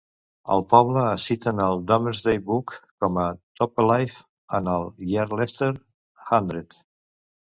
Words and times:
El 0.53 0.61
poble 0.69 1.01
es 1.09 1.25
cita 1.31 1.51
en 1.51 1.59
el 1.65 1.81
"Domesday 1.91 2.39
Book" 2.47 2.71
com 3.03 3.19
a 3.23 3.25
"Topeclive" 3.61 4.17
en 4.61 4.71
el 4.77 4.87
"Yarlestre 5.13 5.71
hundred". 6.31 6.79